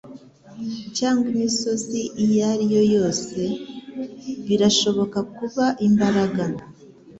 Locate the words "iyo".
2.23-2.41